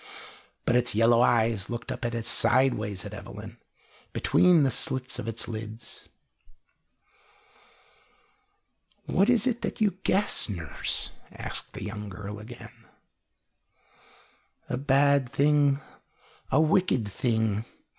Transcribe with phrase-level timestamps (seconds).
[0.65, 3.57] But its yellow eyes looked up sideways at Evelyn,
[4.13, 6.09] between the slits of its lids.
[9.05, 12.73] "What is it that you guess, nurse?" asked the young girl again.
[14.67, 15.79] "A bad thing
[16.51, 17.63] a wicked thing.